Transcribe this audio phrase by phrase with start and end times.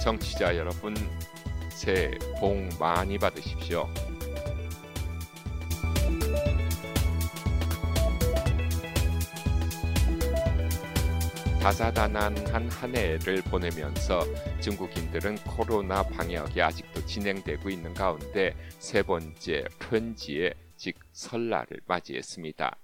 [0.00, 0.94] 청취자 여러분,
[1.68, 2.10] 새해
[2.40, 3.86] 복 많이 받으십시오.
[11.60, 14.24] 다사다난한 한 해를 보내면서
[14.62, 22.78] 중국인들은 코로나 방역이 아직도 진행되고 있는 가운데 세 번째 춘지에 즉 설날을 맞이했습니다.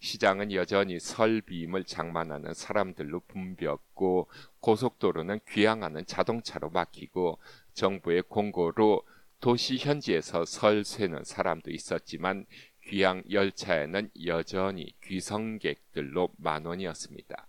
[0.00, 4.28] 시장은 여전히 설비임을 장만하는 사람들로 붐볐고
[4.60, 7.38] 고속도로는 귀향하는 자동차로 막히고
[7.72, 9.02] 정부의 공고로
[9.40, 12.46] 도시 현지에서 설 쇠는 사람도 있었지만
[12.84, 17.46] 귀향 열차에는 여전히 귀성객들로 만원이었습니다.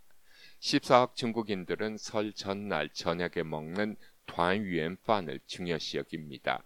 [0.60, 6.64] 14억 중국인들은 설 전날 저녁에 먹는 단위엔판을 중요시 여깁니다.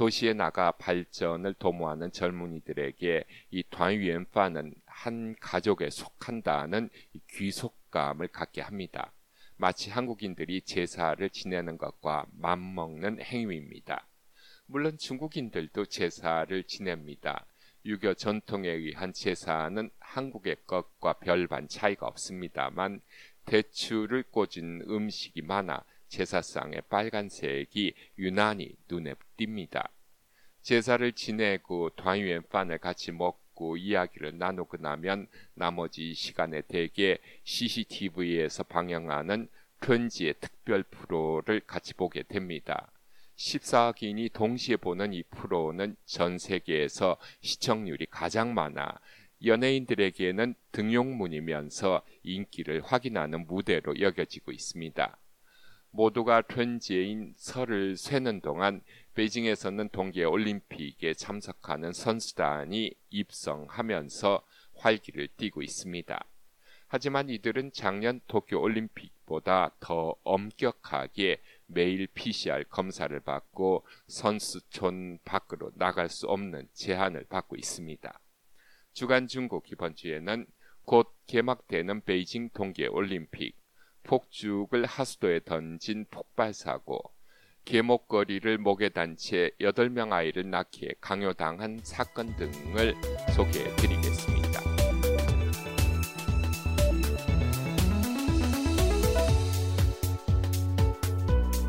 [0.00, 6.88] 도시에 나가 발전을 도모하는 젊은이들에게 이 단위연판은 한 가족에 속한다는
[7.28, 9.12] 귀속감을 갖게 합니다.
[9.58, 14.06] 마치 한국인들이 제사를 지내는 것과 맞먹는 행위입니다.
[14.64, 17.44] 물론 중국인들도 제사를 지냅니다.
[17.84, 23.02] 유교 전통에 의한 제사는 한국의 것과 별반 차이가 없습니다만
[23.44, 29.88] 대추를 꽂은 음식이 많아 제사상의 빨간색이 유난히 눈에 띕니다.
[30.60, 39.48] 제사를 지내고 단위엔반을 같이 먹고 이야기를 나누고 나면 나머지 시간에 대개 CCTV에서 방영하는
[39.80, 42.92] 편지의 특별 프로를 같이 보게 됩니다.
[43.36, 49.00] 14기인이 동시에 보는 이 프로는 전 세계에서 시청률이 가장 많아
[49.42, 55.16] 연예인들에게는 등용문이면서 인기를 확인하는 무대로 여겨지고 있습니다.
[55.90, 58.80] 모두가 튼지인 설을 쇠는 동안
[59.14, 64.42] 베이징에서는 동계 올림픽에 참석하는 선수단이 입성하면서
[64.76, 66.24] 활기를 띠고 있습니다.
[66.92, 76.26] 하지만 이들은 작년 도쿄 올림픽보다 더 엄격하게 매일 PCR 검사를 받고 선수촌 밖으로 나갈 수
[76.26, 78.20] 없는 제한을 받고 있습니다.
[78.92, 80.46] 주간 중국 이번 주에는
[80.84, 83.59] 곧 개막되는 베이징 동계 올림픽,
[84.02, 87.00] 폭죽을 하수도에 던진 폭발 사고,
[87.64, 92.94] 계목거리를 목에 단 채 8명 아이를 낳기에 강요당한 사건 등을
[93.34, 94.60] 소개해 드리겠습니다.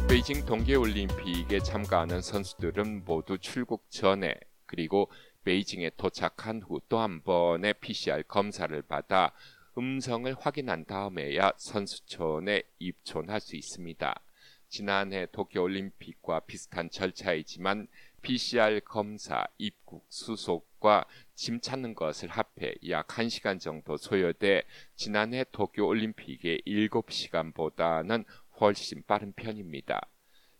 [0.07, 5.09] 베이징 동계올림픽에 참가하는 선수들은 모두 출국 전에 그리고
[5.43, 9.31] 베이징에 도착한 후 또 한 번의 PCR 검사를 받아
[9.77, 14.21] 음성을 확인한 다음에야 선수촌에 입촌할 수 있습니다.
[14.67, 17.87] 지난해 도쿄올림픽과 비슷한 절차이지만
[18.21, 21.05] PCR 검사, 입국, 수속과
[21.35, 24.63] 짐 찾는 것을 합해 약 1시간 정도 소요돼
[24.95, 28.25] 지난해 도쿄올림픽의 7시간보다는
[28.59, 30.01] 훨씬 빠른 편입니다.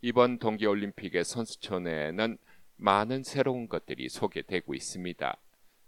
[0.02, 2.38] 이번 동계올림픽의 선수촌에는
[2.78, 5.38] 많은 새로운 것들이 소개되고 있습니다.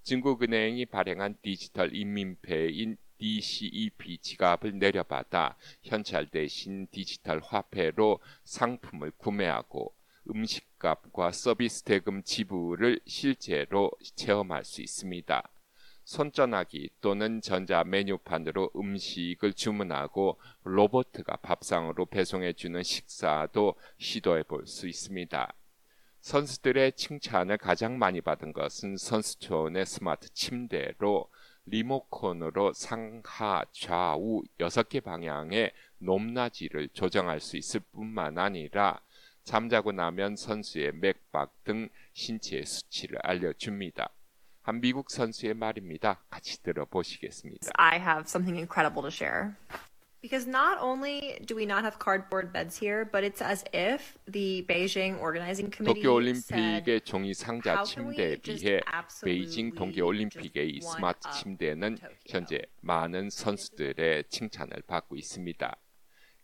[0.04, 9.94] 중국은행이 발행한 디지털 인민폐인 DCEP 지갑을 내려받아 현찰 대신 디지털 화폐로 상품을 구매하고
[10.30, 15.50] 음식값과 서비스 대금 지불을 실제로 체험할 수 있습니다.
[16.06, 25.54] 손전화기 또는 전자 메뉴판으로 음식을 주문하고 로봇가 밥상으로 배송해주는 식사도 시도해 볼 수 있습니다.
[26.20, 31.30] 선수들의 칭찬을 가장 많이 받은 것은 선수촌의 스마트 침대로
[31.66, 39.00] 리모컨으로 상하 좌우 6개 방향의 높낮이를 조정할 수 있을 뿐만 아니라
[39.44, 44.10] 잠자고 나면 선수의 맥박 등 신체 수치를 알려줍니다.
[44.62, 46.24] 한 미국 선수의 말입니다.
[46.30, 47.72] 같이 들어보시겠습니다.
[47.76, 49.56] I have something incredible to share.
[50.24, 54.66] Because not only do we not have cardboard beds here, but it's as if the
[54.70, 58.80] Beijing organizing committee 도쿄 올림픽의 종이 상자 침대에 비해
[59.22, 65.76] 베이징 동계 올림픽의 이 스마트 침대는 현재 많은 선수들의 칭찬을 받고 있습니다.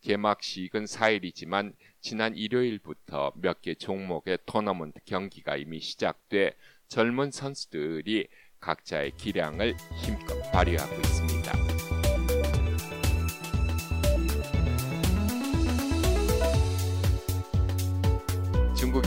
[0.01, 6.51] 개막식은 4일이지만 지난 일요일부터 몇 개 종목의 토너먼트 경기가 이미 시작돼
[6.89, 8.27] 젊은 선수들이
[8.59, 11.58] 각자의 기량을 힘껏 발휘하고 있습니다.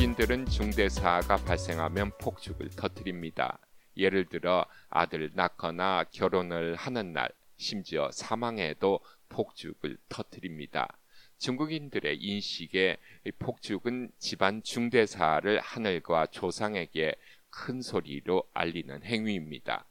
[0.02, 3.60] 중국인들은 중대사가 발생하면 폭죽을 터뜨립니다.
[3.96, 10.98] 예를 들어 아들 낳거나 결혼을 하는 날, 심지어 사망에도 폭죽을 터뜨립니다.
[11.38, 12.96] 중국인들의 인식에
[13.38, 17.14] 폭죽은 집안 중대사를 하늘과 조상에게
[17.50, 19.84] 큰 소리로 알리는 행위입니다.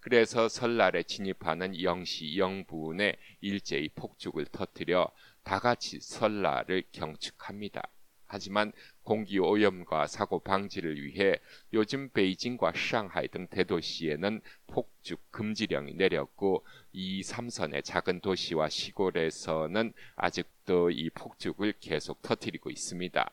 [0.00, 5.08] 그래서 설날에 진입하는 0시 0분에 일제히 폭죽을 터뜨려
[5.44, 7.82] 다 같이 설날을 경축합니다.
[8.32, 11.38] 하지만 공기 오염과 사고 방지를 위해
[11.74, 21.10] 요즘 베이징과 상하이 등 대도시에는 폭죽 금지령이 내렸고 이 3선의 작은 도시와 시골에서는 아직도 이
[21.10, 23.30] 폭죽을 계속 터뜨리고 있습니다.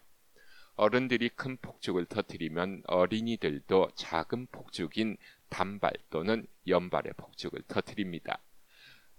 [0.76, 5.16] 어른들이 큰 폭죽을 터뜨리면 어린이들도 작은 폭죽인
[5.48, 8.40] 단발 또는 연발의 폭죽을 터뜨립니다.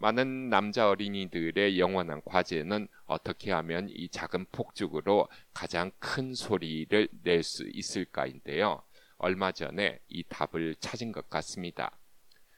[0.03, 7.69] 많은 남자 어린이들의 영원한 과제는 어떻게 하면 이 작은 폭죽으로 가장 큰 소리를 낼 수
[7.69, 8.83] 있을까인데요.
[9.19, 11.99] 얼마 전에 이 답을 찾은 것 같습니다.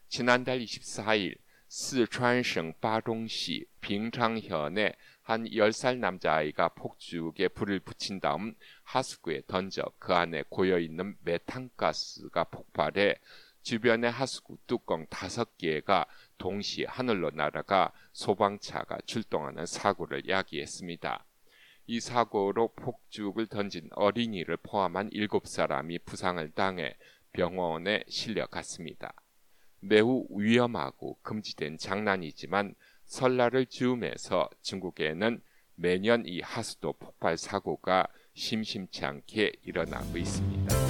[0.09, 1.35] 지난달 24일
[1.67, 8.55] 스촨성 빠동시 빙창현의 한 10살 남자아이가 폭죽에 불을 붙인 다음
[8.85, 13.17] 하수구에 던져 그 안에 고여있는 메탄가스가 폭발해
[13.62, 16.06] 주변의 하수구 뚜껑 5개가
[16.38, 21.25] 동시에 하늘로 날아가 소방차가 출동하는 사고를 야기했습니다.
[21.87, 26.97] 이 사고로 폭죽을 던진 어린이를 포함한 7사람이 부상을 당해
[27.32, 29.12] 병원에 실려갔습니다.
[29.81, 32.75] 매우 위험하고 금지된 장난이지만
[33.05, 35.43] 설날을 즈음해서 중국에는
[35.75, 40.81] 매년 이 하수도 폭발 사고가 심심치 않게 일어나고 있습니다.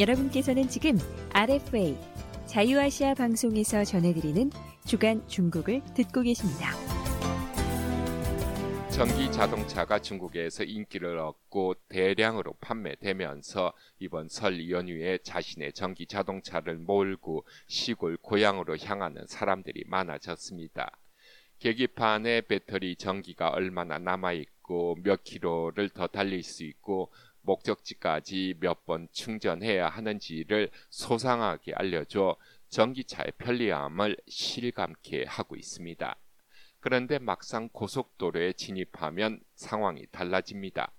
[0.00, 0.98] 여러분께서는 지금
[1.34, 1.94] RFA
[2.46, 4.50] 자유아시아 방송에서 전해드리는
[4.86, 6.70] 주간 중국을 듣고 계십니다.
[8.90, 18.16] 전기 자동차가 중국에서 인기를 얻고 대량으로 판매되면서 이번 설 연휴에 자신의 전기 자동차를 몰고 시골
[18.16, 20.90] 고향으로 향하는 사람들이 많아졌습니다.
[21.58, 27.12] 계기판에 배터리 전기가 얼마나 남아있고 몇 킬로를 더 달릴 수 있고
[27.42, 32.36] 목적지까지 몇 번 충전해야 하는지를 소상하게 알려줘
[32.68, 36.16] 전기차의 편리함을 실감케 하고 있습니다.
[36.80, 40.92] 그런데 막상 고속도로에 진입하면 상황이 달라집니다.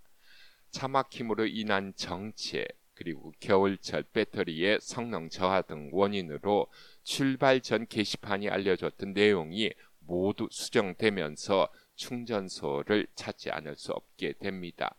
[0.71, 6.67] 차 막힘으로 인한 정체, 그리고 겨울철 배터리의 성능 저하 등 원인으로
[7.03, 14.95] 출발 전 게시판이 알려줬던 내용이 모두 수정되면서 충전소를 찾지 않을 수 없게 됩니다.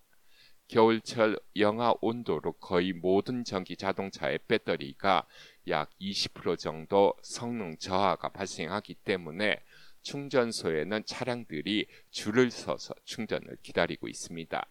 [0.74, 5.24] 겨울철 영하 온도로 거의 모든 전기 자동차의 배터리가
[5.68, 9.60] 약 20% 정도 성능 저하가 발생하기 때문에
[10.02, 14.66] 충전소에는 차량들이 줄을 서서 충전을 기다리고 있습니다.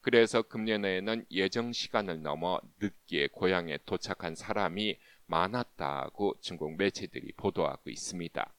[0.00, 8.52] 그래서 금년에는 예정 시간을 넘어 늦게 고향에 도착한 사람이 많았다고 중국 매체들이 보도하고 있습니다.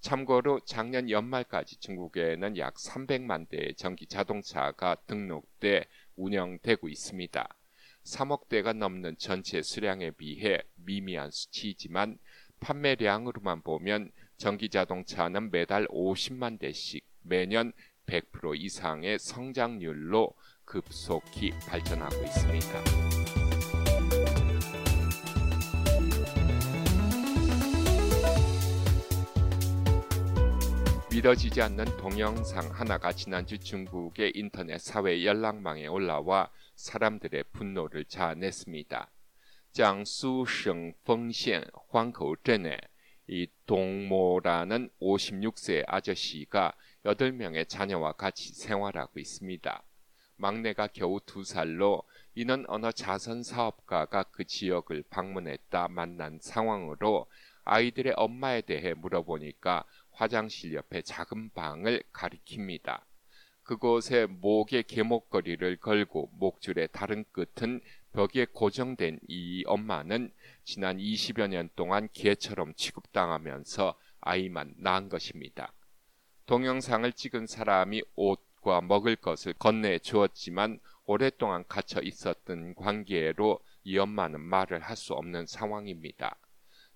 [0.00, 5.86] 참고로 작년 연말까지 중국에는 약 300만 대의 전기 자동차가 등록돼
[6.18, 7.48] 운영되고 있습니다.
[8.04, 12.18] 3억 대가 넘는 전체 수량에 비해 미미한 수치이지만
[12.60, 17.72] 판매량으로만 보면 전기 자동차는 매달 50만 대씩 매년
[18.06, 20.34] 100% 이상의 성장률로
[20.64, 23.17] 급속히 발전하고 있습니다.
[31.18, 39.10] 믿어지지 않는 동영상 하나가 지난주 중국의 인터넷 사회 연락망에 올라와 사람들의 분노를 자아냈습니다.
[39.72, 42.78] 장수성 펑시엔 황口镇의
[43.30, 46.72] 이 동모라는 56세 아저씨가
[47.04, 49.82] 8명의 자녀와 같이 생활하고 있습니다.
[50.36, 52.04] 막내가 겨우 2살로
[52.36, 57.26] 이는 어느 자선 사업가가 그 지역을 방문했다 만난 상황으로
[57.64, 59.84] 아이들의 엄마에 대해 물어보니까
[60.18, 63.02] 화장실 옆에 작은 방을 가리킵니다.
[63.62, 67.80] 그곳에 목에 개목걸이를 걸고 목줄의 다른 끝은
[68.12, 70.32] 벽에 고정된 이 엄마는
[70.64, 75.72] 지난 20여 년 동안 개처럼 취급당하면서 아이만 낳은 것입니다.
[76.46, 84.80] 동영상을 찍은 사람이 옷과 먹을 것을 건네 주었지만 오랫동안 갇혀 있었던 관계로 이 엄마는 말을
[84.80, 86.36] 할 수 없는 상황입니다.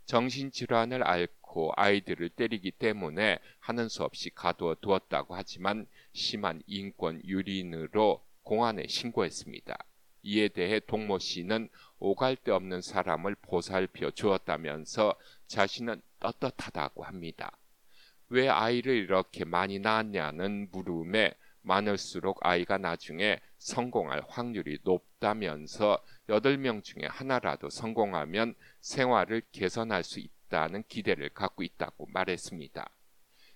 [0.06, 8.86] 정신질환을 앓고 아이들을 때리기 때문에 하는 수 없이 가두어 두었다고 하지만 심한 인권 유린으로 공안에
[8.88, 9.76] 신고했습니다.
[10.24, 11.68] 이에 대해 동모 씨는
[11.98, 15.14] 오갈 데 없는 사람을 보살펴 주었다면서
[15.46, 17.56] 자신은 떳떳하다고 합니다.
[18.28, 27.70] 왜 아이를 이렇게 많이 낳았냐는 물음에 많을수록 아이가 나중에 성공할 확률이 높다면서 8명 중에 하나라도
[27.70, 32.90] 성공하면 생활을 개선할 수 있다는 기대를 갖고 있다고 말했습니다.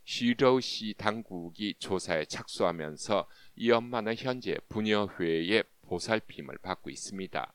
[0.04, 7.52] 시저우시 당국이 조사에 착수하면서 이 엄마는 현재 부녀회의 보살핌을 받고 있습니다.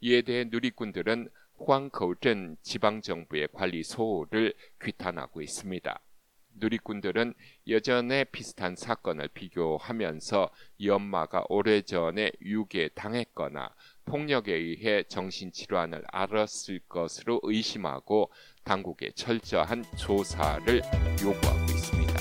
[0.00, 6.00] 이에 대해 누리꾼들은 후앙거우镇 지방정부의 관리 소홀을 규탄하고 있습니다.
[6.58, 7.34] 누리꾼들은
[7.68, 18.30] 여전에 비슷한 사건을 비교하면서 이 엄마가 오래전에 유괴 당했거나 폭력에 의해 정신질환을 앓았을 것으로 의심하고
[18.64, 20.82] 당국에 철저한 조사를
[21.22, 22.16] 요구하고 있습니다.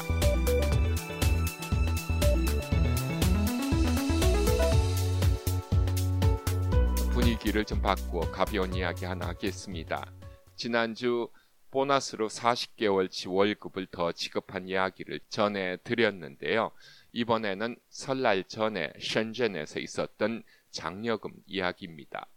[7.12, 10.12] 분위기를 좀 바꾸어 가벼운 이야기 하나 하겠습니다.
[10.56, 11.30] 지난주
[11.72, 16.72] 보너스로 40개월치 월급을 더 지급한 이야기를 전해 드렸는데요.
[17.12, 22.28] 이번에는 설날 전에 셴젠에서 있었던 장려금 이야기입니다.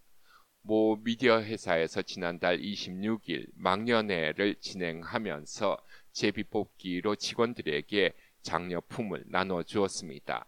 [0.62, 5.78] 모 미디어 회사에서 지난달 26일 망년회를 진행하면서
[6.12, 10.46] 제비뽑기로 직원들에게 장려품을 나눠 주었습니다.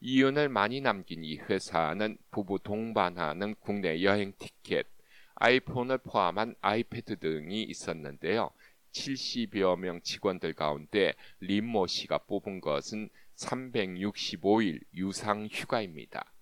[0.00, 4.86] 이윤을 많이 남긴 이 회사는 부부 동반하는 국내 여행 티켓,
[5.36, 8.50] 아이폰을 포함한 아이패드 등이 있었는데요.
[8.92, 16.32] 70여 명 직원들 가운데 림모 씨가 뽑은 것은 365일 유상 휴가입니다.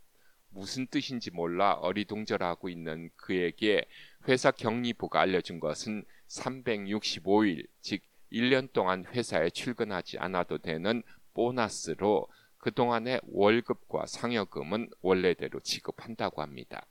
[0.50, 3.84] 무슨 뜻인지 몰라 어리둥절하고 있는 그에게
[4.28, 8.00] 회사 격리부가 알려준 것은 365일, 즉
[8.32, 11.02] 1년 동안 회사에 출근하지 않아도 되는
[11.34, 16.86] 보너스로 그동안의 월급과 상여금은 원래대로 지급한다고 합니다.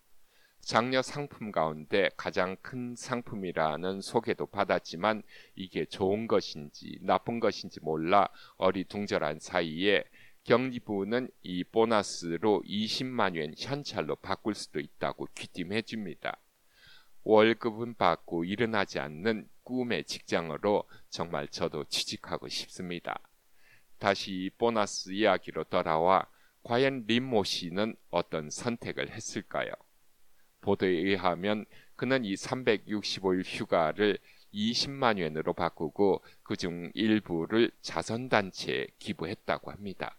[0.64, 5.22] 장려 상품 가운데 가장 큰 상품이라는 소개도 받았지만
[5.56, 10.06] 이게 좋은 것인지 나쁜 것인지 몰라 어리둥절한 사이에
[10.46, 16.40] 경리부는 이 보너스로 20만 원 현찰로 바꿀 수도 있다고 귀띔해 줍니다.
[17.26, 23.20] 월급은 받고 일어나지 않는 꿈의 직장으로 정말 저도 취직하고 싶습니다.
[24.00, 26.26] 다시 보너스 이야기로 돌아와
[26.64, 29.72] 과연 림모 씨는 어떤 선택을 했을까요?
[30.64, 31.66] 보도에 의하면
[31.96, 34.18] 그는 이 365일 휴가를
[34.54, 40.18] 20만元으로 바꾸고 그 중 일부를 자선단체에 기부했다고 합니다.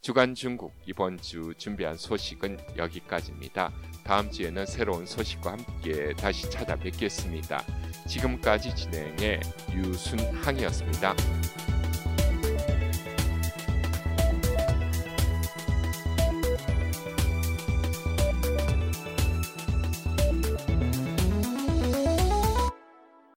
[0.00, 3.72] 주간 중국 이번 주 준비한 소식은 여기까지입니다.
[4.04, 7.64] 다음 주에는 새로운 소식과 함께 다시 찾아뵙겠습니다.
[8.06, 9.40] 지금까지 진행해
[9.74, 11.16] 유순항이었습니다.